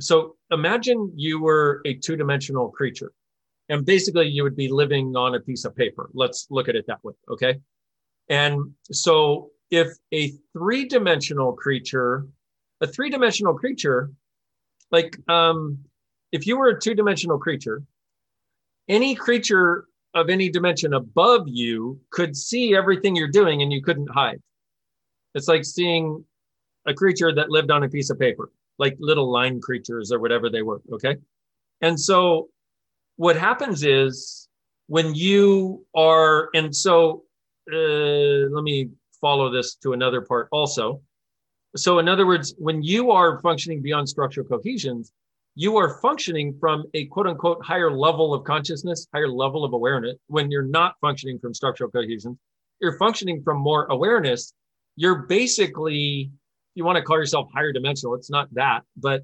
so 0.00 0.36
imagine 0.50 1.12
you 1.14 1.40
were 1.40 1.82
a 1.84 1.94
two-dimensional 1.94 2.70
creature 2.70 3.12
and 3.68 3.84
basically 3.84 4.28
you 4.28 4.42
would 4.42 4.56
be 4.56 4.68
living 4.68 5.14
on 5.16 5.34
a 5.34 5.40
piece 5.40 5.64
of 5.64 5.74
paper. 5.76 6.10
Let's 6.14 6.46
look 6.50 6.68
at 6.68 6.76
it 6.76 6.86
that 6.88 7.02
way 7.04 7.14
okay? 7.30 7.60
And 8.28 8.72
so 8.90 9.50
if 9.70 9.88
a 10.12 10.32
three-dimensional 10.52 11.52
creature 11.54 12.26
a 12.80 12.86
three-dimensional 12.86 13.54
creature 13.54 14.10
like 14.90 15.16
um 15.28 15.78
if 16.32 16.46
you 16.46 16.56
were 16.56 16.68
a 16.68 16.80
two-dimensional 16.80 17.38
creature 17.38 17.82
any 18.88 19.14
creature 19.14 19.86
of 20.14 20.28
any 20.28 20.50
dimension 20.50 20.92
above 20.94 21.48
you 21.48 22.00
could 22.10 22.36
see 22.36 22.74
everything 22.76 23.16
you're 23.16 23.28
doing 23.28 23.62
and 23.62 23.72
you 23.72 23.82
couldn't 23.82 24.10
hide. 24.10 24.40
It's 25.34 25.48
like 25.48 25.64
seeing 25.64 26.24
a 26.86 26.92
creature 26.92 27.34
that 27.34 27.50
lived 27.50 27.70
on 27.70 27.84
a 27.84 27.88
piece 27.88 28.10
of 28.10 28.18
paper 28.18 28.50
like 28.78 28.96
little 28.98 29.30
line 29.30 29.60
creatures 29.60 30.12
or 30.12 30.18
whatever 30.18 30.50
they 30.50 30.62
were 30.62 30.80
okay? 30.92 31.16
And 31.80 31.98
so 31.98 32.48
what 33.16 33.36
happens 33.36 33.84
is 33.84 34.48
when 34.86 35.14
you 35.14 35.84
are 35.94 36.48
and 36.54 36.74
so 36.74 37.24
uh, 37.72 37.76
let 37.76 38.64
me 38.64 38.90
follow 39.20 39.50
this 39.50 39.76
to 39.76 39.92
another 39.92 40.20
part 40.20 40.48
also. 40.50 41.00
So 41.76 41.98
in 41.98 42.08
other 42.08 42.26
words 42.26 42.54
when 42.58 42.82
you 42.82 43.10
are 43.10 43.40
functioning 43.40 43.82
beyond 43.82 44.08
structural 44.08 44.46
cohesions 44.46 45.12
you 45.54 45.76
are 45.76 46.00
functioning 46.00 46.56
from 46.58 46.84
a 46.94 47.06
quote 47.06 47.26
unquote 47.26 47.62
higher 47.64 47.90
level 47.90 48.32
of 48.32 48.44
consciousness 48.44 49.06
higher 49.12 49.28
level 49.28 49.64
of 49.64 49.72
awareness. 49.72 50.16
When 50.26 50.50
you're 50.50 50.62
not 50.62 50.94
functioning 51.00 51.38
from 51.38 51.54
structural 51.54 51.90
cohesion 51.90 52.38
you're 52.82 52.98
functioning 52.98 53.42
from 53.42 53.58
more 53.58 53.86
awareness. 53.86 54.52
You're 54.96 55.22
basically 55.22 56.32
you 56.74 56.84
want 56.84 56.96
to 56.96 57.02
call 57.02 57.18
yourself 57.18 57.48
higher 57.54 57.72
dimensional 57.72 58.14
it's 58.14 58.30
not 58.30 58.52
that 58.54 58.82
but 58.96 59.22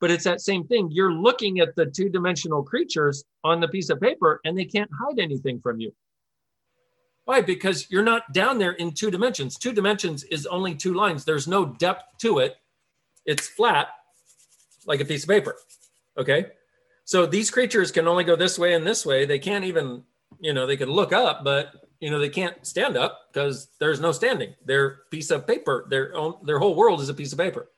but 0.00 0.10
it's 0.10 0.24
that 0.24 0.40
same 0.40 0.64
thing. 0.64 0.88
You're 0.90 1.12
looking 1.12 1.60
at 1.60 1.74
the 1.74 1.86
two 1.86 2.08
dimensional 2.08 2.62
creatures 2.62 3.24
on 3.44 3.60
the 3.60 3.68
piece 3.68 3.90
of 3.90 4.00
paper 4.00 4.40
and 4.44 4.56
they 4.56 4.64
can't 4.64 4.90
hide 5.00 5.18
anything 5.18 5.60
from 5.60 5.80
you. 5.80 5.92
Why? 7.24 7.42
Because 7.42 7.90
you're 7.90 8.02
not 8.02 8.32
down 8.32 8.58
there 8.58 8.72
in 8.72 8.92
two 8.92 9.10
dimensions. 9.10 9.58
Two 9.58 9.72
dimensions 9.72 10.24
is 10.24 10.46
only 10.46 10.74
two 10.74 10.94
lines. 10.94 11.24
There's 11.24 11.46
no 11.46 11.66
depth 11.66 12.04
to 12.18 12.38
it. 12.38 12.56
It's 13.26 13.46
flat 13.46 13.88
like 14.86 15.00
a 15.00 15.04
piece 15.04 15.24
of 15.24 15.28
paper 15.28 15.56
okay? 16.16 16.46
So 17.04 17.26
these 17.26 17.50
creatures 17.50 17.92
can 17.92 18.08
only 18.08 18.24
go 18.24 18.34
this 18.34 18.58
way 18.58 18.74
and 18.74 18.86
this 18.86 19.06
way. 19.06 19.24
They 19.24 19.38
can't 19.38 19.64
even 19.64 20.04
you 20.40 20.52
know 20.52 20.66
they 20.66 20.76
can 20.76 20.90
look 20.90 21.12
up 21.12 21.42
but 21.42 21.72
you 22.00 22.10
know 22.10 22.18
they 22.18 22.28
can't 22.28 22.66
stand 22.66 22.96
up 22.96 23.28
because 23.32 23.68
there's 23.80 24.00
no 24.00 24.12
standing. 24.12 24.54
Their 24.64 25.00
piece 25.10 25.30
of 25.30 25.46
paper. 25.46 25.86
Their 25.90 26.14
own 26.14 26.34
their 26.44 26.58
whole 26.58 26.74
world 26.74 27.00
is 27.00 27.08
a 27.08 27.14
piece 27.14 27.32
of 27.32 27.38
paper. 27.38 27.70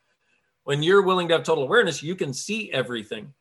When 0.64 0.82
you're 0.82 1.02
willing 1.02 1.28
to 1.28 1.34
have 1.34 1.44
total 1.44 1.64
awareness 1.64 2.02
you 2.02 2.14
can 2.14 2.32
see 2.32 2.70
everything. 2.72 3.32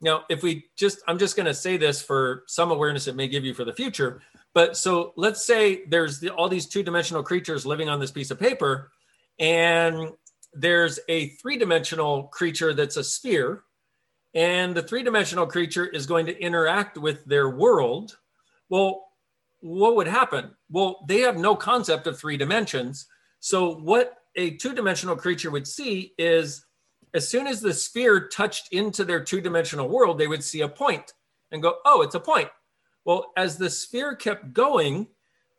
Now 0.00 0.24
if 0.28 0.42
we 0.42 0.66
just 0.76 1.00
i'm 1.06 1.18
just 1.18 1.36
going 1.36 1.46
to 1.46 1.54
say 1.54 1.76
this 1.76 2.02
for 2.02 2.44
some 2.48 2.70
awareness 2.70 3.06
it 3.06 3.16
may 3.16 3.28
give 3.28 3.44
you 3.44 3.54
for 3.54 3.64
the 3.64 3.72
future 3.72 4.20
but 4.54 4.76
so 4.76 5.12
let's 5.16 5.44
say 5.44 5.84
there's 5.86 6.20
the, 6.20 6.30
all 6.30 6.48
these 6.48 6.66
two-dimensional 6.66 7.22
creatures 7.22 7.64
living 7.64 7.88
on 7.88 8.00
this 8.00 8.10
piece 8.10 8.30
of 8.30 8.38
paper 8.38 8.90
and 9.38 10.10
there's 10.52 10.98
a 11.08 11.28
three-dimensional 11.28 12.24
creature 12.24 12.74
that's 12.74 12.96
a 12.96 13.04
sphere 13.04 13.64
and 14.34 14.74
the 14.74 14.82
three-dimensional 14.82 15.46
creature 15.46 15.86
is 15.86 16.06
going 16.06 16.26
to 16.26 16.40
interact 16.40 16.96
with 16.96 17.24
their 17.26 17.50
world. 17.50 18.16
Well 18.68 19.11
what 19.62 19.96
would 19.96 20.08
happen? 20.08 20.50
Well, 20.70 21.04
they 21.08 21.20
have 21.20 21.38
no 21.38 21.56
concept 21.56 22.06
of 22.06 22.18
three 22.18 22.36
dimensions. 22.36 23.06
So, 23.40 23.76
what 23.76 24.18
a 24.36 24.56
two 24.56 24.74
dimensional 24.74 25.16
creature 25.16 25.50
would 25.50 25.66
see 25.66 26.12
is 26.18 26.66
as 27.14 27.28
soon 27.28 27.46
as 27.46 27.60
the 27.60 27.72
sphere 27.72 28.28
touched 28.28 28.72
into 28.72 29.04
their 29.04 29.22
two 29.22 29.40
dimensional 29.40 29.88
world, 29.88 30.18
they 30.18 30.26
would 30.26 30.42
see 30.42 30.62
a 30.62 30.68
point 30.68 31.12
and 31.50 31.62
go, 31.62 31.76
oh, 31.84 32.02
it's 32.02 32.14
a 32.14 32.20
point. 32.20 32.48
Well, 33.04 33.32
as 33.36 33.56
the 33.56 33.68
sphere 33.68 34.14
kept 34.16 34.52
going, 34.52 35.06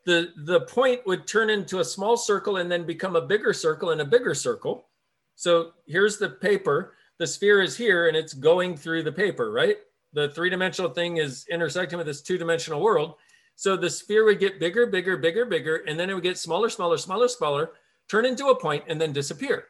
the, 0.06 0.32
the 0.44 0.62
point 0.62 1.06
would 1.06 1.26
turn 1.26 1.50
into 1.50 1.78
a 1.78 1.84
small 1.84 2.16
circle 2.16 2.56
and 2.56 2.70
then 2.70 2.84
become 2.84 3.16
a 3.16 3.20
bigger 3.20 3.52
circle 3.52 3.90
and 3.90 4.00
a 4.00 4.04
bigger 4.04 4.34
circle. 4.34 4.88
So 5.36 5.72
here's 5.86 6.18
the 6.18 6.30
paper. 6.30 6.94
The 7.18 7.26
sphere 7.26 7.62
is 7.62 7.76
here 7.76 8.08
and 8.08 8.16
it's 8.16 8.34
going 8.34 8.76
through 8.76 9.04
the 9.04 9.12
paper, 9.12 9.52
right? 9.52 9.76
The 10.12 10.28
three 10.30 10.50
dimensional 10.50 10.90
thing 10.90 11.18
is 11.18 11.46
intersecting 11.50 11.96
with 11.96 12.06
this 12.06 12.22
two 12.22 12.38
dimensional 12.38 12.80
world. 12.80 13.14
So 13.56 13.76
the 13.76 13.90
sphere 13.90 14.24
would 14.24 14.40
get 14.40 14.58
bigger, 14.58 14.86
bigger, 14.86 15.16
bigger, 15.16 15.44
bigger, 15.44 15.76
and 15.86 15.98
then 15.98 16.10
it 16.10 16.14
would 16.14 16.22
get 16.22 16.38
smaller, 16.38 16.68
smaller, 16.68 16.98
smaller, 16.98 17.28
smaller, 17.28 17.70
turn 18.08 18.26
into 18.26 18.46
a 18.46 18.58
point, 18.58 18.84
and 18.88 19.00
then 19.00 19.12
disappear. 19.12 19.66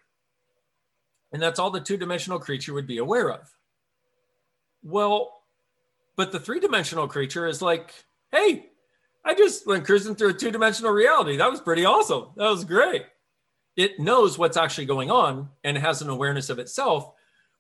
And 1.33 1.43
that's 1.43 1.59
all 1.59 1.71
the 1.71 1.81
two 1.81 1.97
dimensional 1.97 2.39
creature 2.39 2.75
would 2.75 2.87
be 2.87 2.99
aware 2.99 3.31
of. 3.31 3.50
Well, 4.83 5.43
but 6.17 6.33
the 6.33 6.41
three 6.41 6.61
dimensional 6.61 7.09
creature 7.09 7.47
is 7.47 7.61
like, 7.61 7.93
hey, 8.31 8.67
I 9.25 9.34
just 9.34 9.67
went 9.67 9.84
cruising 9.84 10.15
through 10.15 10.31
a 10.31 10.34
two 10.34 10.50
dimensional 10.50 10.93
reality. 10.93 11.37
That 11.37 11.50
was 11.50 11.61
pretty 11.61 11.84
awesome. 11.84 12.27
That 12.37 12.50
was 12.50 12.65
great. 12.65 13.03
It 13.77 13.99
knows 13.99 14.39
what's 14.39 14.56
actually 14.56 14.87
going 14.87 15.11
on 15.11 15.49
and 15.65 15.77
has 15.77 16.03
an 16.03 16.11
awareness 16.11 16.50
of 16.50 16.59
itself. 16.59 17.12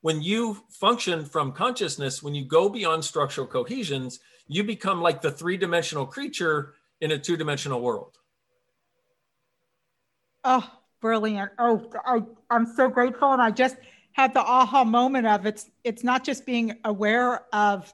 When 0.04 0.20
you 0.20 0.58
function 0.68 1.24
from 1.24 1.52
consciousness, 1.52 2.22
when 2.22 2.34
you 2.34 2.44
go 2.44 2.68
beyond 2.68 3.02
structural 3.06 3.46
cohesions, 3.46 4.20
you 4.46 4.62
become 4.62 5.00
like 5.00 5.22
the 5.22 5.30
three 5.30 5.56
dimensional 5.56 6.04
creature 6.04 6.74
in 7.00 7.10
a 7.10 7.18
two 7.18 7.38
dimensional 7.38 7.80
world. 7.80 8.18
Oh, 10.44 10.70
brilliant. 11.00 11.52
Oh, 11.58 11.90
I, 12.04 12.22
I'm 12.50 12.66
so 12.66 12.90
grateful. 12.90 13.32
And 13.32 13.40
I 13.40 13.50
just 13.50 13.76
had 14.12 14.34
the 14.34 14.40
aha 14.40 14.84
moment 14.84 15.26
of 15.26 15.46
it's 15.46 15.70
it's 15.84 16.04
not 16.04 16.22
just 16.22 16.44
being 16.44 16.76
aware 16.84 17.46
of 17.54 17.90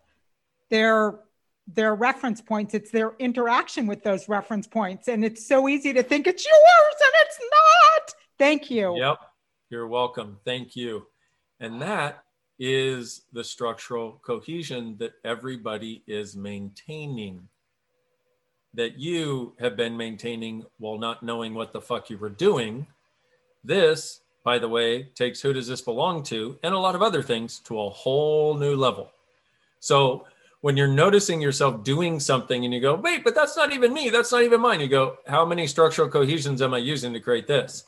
their 0.68 1.20
their 1.68 1.94
reference 1.94 2.40
points, 2.40 2.74
it's 2.74 2.90
their 2.90 3.12
interaction 3.20 3.86
with 3.86 4.02
those 4.02 4.28
reference 4.28 4.66
points. 4.66 5.06
And 5.06 5.24
it's 5.24 5.46
so 5.46 5.68
easy 5.68 5.92
to 5.92 6.02
think 6.02 6.26
it's 6.26 6.44
yours 6.44 6.94
and 7.04 7.12
it's 7.20 7.38
not. 7.40 8.14
Thank 8.36 8.68
you. 8.68 8.96
Yep. 8.98 9.18
You're 9.68 9.86
welcome. 9.86 10.38
Thank 10.44 10.74
you. 10.74 11.06
And 11.60 11.80
that 11.82 12.24
is 12.58 13.22
the 13.32 13.44
structural 13.44 14.20
cohesion 14.22 14.96
that 14.98 15.12
everybody 15.24 16.02
is 16.06 16.36
maintaining 16.36 17.48
that 18.74 18.98
you 18.98 19.54
have 19.58 19.76
been 19.76 19.96
maintaining 19.96 20.64
while 20.78 20.98
not 20.98 21.22
knowing 21.22 21.54
what 21.54 21.72
the 21.72 21.80
fuck 21.80 22.08
you 22.08 22.18
were 22.18 22.28
doing. 22.30 22.86
This, 23.64 24.20
by 24.44 24.58
the 24.58 24.68
way, 24.68 25.04
takes 25.14 25.40
who 25.40 25.52
does 25.52 25.66
this 25.66 25.80
belong 25.80 26.22
to 26.24 26.58
and 26.62 26.74
a 26.74 26.78
lot 26.78 26.94
of 26.94 27.02
other 27.02 27.22
things 27.22 27.58
to 27.60 27.80
a 27.80 27.90
whole 27.90 28.54
new 28.54 28.76
level. 28.76 29.10
So 29.80 30.26
when 30.60 30.76
you're 30.76 30.88
noticing 30.88 31.40
yourself 31.40 31.82
doing 31.82 32.20
something 32.20 32.64
and 32.64 32.72
you 32.72 32.80
go, 32.80 32.94
wait, 32.94 33.24
but 33.24 33.34
that's 33.34 33.56
not 33.56 33.72
even 33.72 33.92
me, 33.92 34.10
that's 34.10 34.30
not 34.30 34.42
even 34.42 34.60
mine, 34.60 34.80
you 34.80 34.88
go, 34.88 35.16
how 35.26 35.44
many 35.44 35.66
structural 35.66 36.08
cohesions 36.08 36.62
am 36.62 36.74
I 36.74 36.78
using 36.78 37.12
to 37.12 37.20
create 37.20 37.46
this? 37.46 37.84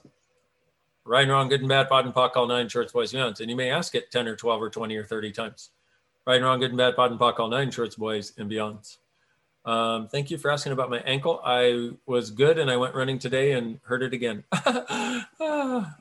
Right 1.05 1.23
and 1.23 1.31
wrong, 1.31 1.49
good 1.49 1.61
and 1.61 1.69
bad, 1.69 1.89
POD 1.89 2.07
and 2.07 2.15
POC, 2.15 2.37
all 2.37 2.47
nine 2.47 2.69
shorts, 2.69 2.93
boys, 2.93 3.15
and. 3.15 3.41
And 3.41 3.51
you 3.51 3.57
may 3.57 3.71
ask 3.71 3.95
it 3.95 4.11
10 4.11 4.29
or 4.29 4.37
12 4.37 4.63
or 4.63 4.71
20 4.71 4.97
or 4.97 5.05
30 5.05 5.33
times. 5.33 5.71
Right 6.27 6.37
and 6.37 6.45
wrong, 6.45 6.61
good 6.61 6.71
and 6.71 6.79
bad, 6.79 6.97
POD 6.97 7.13
and 7.13 7.21
POC, 7.21 7.39
all 7.39 7.49
nine 7.49 7.71
shorts, 7.71 7.97
boys, 7.97 8.33
and 8.39 8.51
beyonds. 8.51 8.99
Um, 9.65 10.09
thank 10.09 10.31
you 10.31 10.39
for 10.39 10.51
asking 10.51 10.73
about 10.73 10.91
my 10.91 10.99
ankle. 11.01 11.41
I 11.45 11.91
was 12.07 12.31
good 12.31 12.59
and 12.59 12.69
I 12.71 12.77
went 12.77 12.97
running 12.97 13.19
today 13.19 13.53
and 13.53 13.79
hurt 13.85 14.03
it 14.03 14.13
again, 14.13 14.43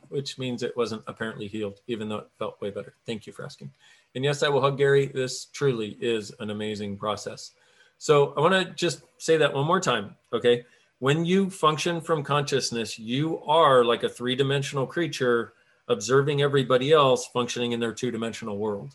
which 0.09 0.39
means 0.39 0.63
it 0.63 0.75
wasn't 0.75 1.03
apparently 1.06 1.47
healed, 1.47 1.79
even 1.88 2.09
though 2.09 2.18
it 2.18 2.28
felt 2.39 2.59
way 2.59 2.72
better. 2.72 2.95
Thank 3.06 3.28
you 3.28 3.33
for 3.33 3.45
asking. 3.45 3.72
And 4.16 4.23
yes, 4.23 4.41
I 4.41 4.50
will 4.50 4.62
hug 4.62 4.79
Gary. 4.79 5.07
This 5.07 5.45
truly 5.45 5.95
is 6.01 6.33
an 6.39 6.50
amazing 6.50 6.97
process. 6.97 7.51
So 8.00 8.33
I 8.35 8.39
want 8.39 8.53
to 8.53 8.73
just 8.73 9.03
say 9.19 9.38
that 9.38 9.53
one 9.53 9.68
more 9.68 9.79
time. 9.79 10.16
Okay 10.33 10.66
when 11.01 11.25
you 11.25 11.50
function 11.50 12.00
from 12.00 12.22
consciousness, 12.22 13.00
you 13.00 13.41
are 13.41 13.84
like 13.84 14.03
a 14.03 14.09
three 14.09 14.35
dimensional 14.35 14.85
creature 14.85 15.53
observing 15.88 16.44
everybody 16.44 16.91
else 16.91 17.25
functioning 17.34 17.72
in 17.72 17.79
their 17.79 17.91
two 17.91 18.12
dimensional 18.12 18.59
world. 18.59 18.94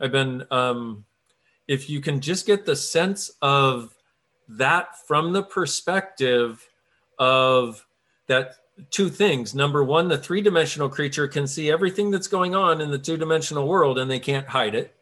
I've 0.00 0.10
been, 0.10 0.46
um, 0.50 1.04
if 1.68 1.90
you 1.90 2.00
can 2.00 2.18
just 2.22 2.46
get 2.46 2.64
the 2.64 2.74
sense 2.74 3.30
of 3.42 3.94
that 4.48 5.06
from 5.06 5.34
the 5.34 5.42
perspective 5.42 6.66
of 7.18 7.84
that 8.28 8.54
two 8.90 9.10
things. 9.10 9.54
Number 9.54 9.84
one, 9.84 10.08
the 10.08 10.16
three 10.16 10.40
dimensional 10.40 10.88
creature 10.88 11.28
can 11.28 11.46
see 11.46 11.70
everything 11.70 12.10
that's 12.10 12.26
going 12.26 12.54
on 12.54 12.80
in 12.80 12.90
the 12.90 12.98
two 12.98 13.18
dimensional 13.18 13.68
world 13.68 13.98
and 13.98 14.10
they 14.10 14.18
can't 14.18 14.48
hide 14.48 14.74
it. 14.74 14.94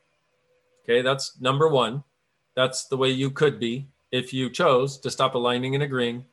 Okay, 0.82 1.02
that's 1.02 1.40
number 1.40 1.68
one. 1.68 2.02
That's 2.56 2.86
the 2.86 2.96
way 2.96 3.10
you 3.10 3.30
could 3.30 3.60
be 3.60 3.86
if 4.12 4.32
you 4.32 4.50
chose 4.50 4.98
to 4.98 5.10
stop 5.10 5.34
aligning 5.34 5.74
and 5.74 5.82
agreeing, 5.82 6.24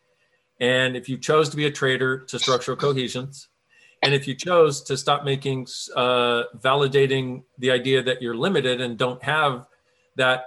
and 0.60 0.96
if 0.96 1.08
you 1.08 1.18
chose 1.18 1.50
to 1.50 1.58
be 1.58 1.66
a 1.66 1.72
traitor 1.72 2.20
to 2.20 2.40
structural 2.40 2.78
cohesions, 2.78 3.48
and 4.04 4.14
if 4.14 4.28
you 4.28 4.36
chose 4.36 4.84
to 4.84 4.98
stop 4.98 5.24
making 5.24 5.68
uh, 5.96 6.44
validating 6.58 7.44
the 7.58 7.72
idea 7.72 8.02
that 8.04 8.22
you're 8.22 8.36
limited 8.36 8.82
and 8.82 8.98
don't 8.98 9.22
have 9.24 9.68
that 10.16 10.46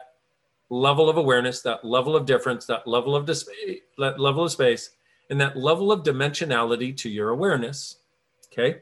level 0.69 1.09
of 1.09 1.17
awareness, 1.17 1.63
that 1.63 1.85
level 1.85 2.17
of 2.17 2.27
difference, 2.27 2.67
that 2.67 2.87
level 2.87 3.15
of 3.15 3.27
dis- 3.27 3.49
that 3.99 4.19
level 4.21 4.45
of 4.45 4.53
space, 4.53 4.91
and 5.31 5.41
that 5.41 5.57
level 5.57 5.93
of 5.93 6.03
dimensionality 6.03 6.97
to 6.97 7.09
your 7.09 7.31
awareness. 7.31 7.97
Okay, 8.53 8.81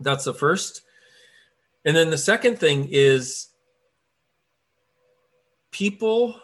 that's 0.00 0.24
the 0.24 0.34
first. 0.34 0.82
And 1.84 1.96
then 1.96 2.10
the 2.10 2.18
second 2.18 2.58
thing 2.58 2.88
is 2.90 3.48
people 5.70 6.40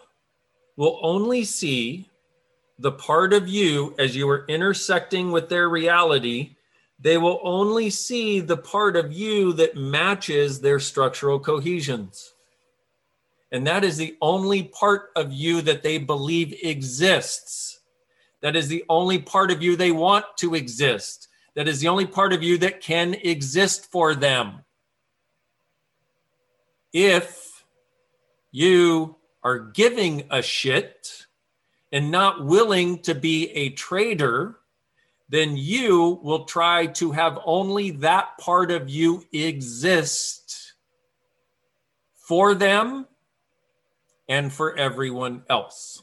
will 0.75 0.99
only 1.01 1.43
see 1.43 2.09
the 2.79 2.91
part 2.91 3.33
of 3.33 3.47
you 3.47 3.95
as 3.99 4.15
you 4.15 4.27
are 4.29 4.45
intersecting 4.47 5.31
with 5.31 5.49
their 5.49 5.69
reality. 5.69 6.55
They 6.99 7.17
will 7.17 7.39
only 7.43 7.89
see 7.89 8.39
the 8.39 8.57
part 8.57 8.95
of 8.95 9.11
you 9.11 9.53
that 9.53 9.75
matches 9.75 10.59
their 10.59 10.79
structural 10.79 11.39
cohesions. 11.39 12.33
And 13.51 13.67
that 13.67 13.83
is 13.83 13.97
the 13.97 14.17
only 14.21 14.63
part 14.63 15.11
of 15.15 15.31
you 15.31 15.61
that 15.61 15.83
they 15.83 15.99
believe 15.99 16.57
exists. 16.63 17.81
That 18.41 18.55
is 18.55 18.67
the 18.67 18.83
only 18.89 19.19
part 19.19 19.51
of 19.51 19.61
you 19.61 19.75
they 19.75 19.91
want 19.91 20.25
to 20.37 20.55
exist. 20.55 21.27
That 21.55 21.67
is 21.67 21.79
the 21.79 21.87
only 21.87 22.07
part 22.07 22.33
of 22.33 22.41
you 22.41 22.57
that 22.57 22.81
can 22.81 23.13
exist 23.13 23.91
for 23.91 24.15
them. 24.15 24.65
If 26.91 27.63
you 28.51 29.15
are 29.43 29.59
giving 29.59 30.23
a 30.29 30.41
shit 30.41 31.25
and 31.91 32.09
not 32.11 32.45
willing 32.45 32.99
to 32.99 33.13
be 33.13 33.49
a 33.51 33.69
traitor, 33.69 34.59
then 35.29 35.57
you 35.57 36.19
will 36.23 36.45
try 36.45 36.87
to 36.87 37.11
have 37.11 37.39
only 37.45 37.91
that 37.91 38.37
part 38.37 38.71
of 38.71 38.89
you 38.89 39.23
exist 39.31 40.73
for 42.13 42.55
them 42.55 43.05
and 44.29 44.51
for 44.51 44.75
everyone 44.75 45.43
else. 45.49 46.01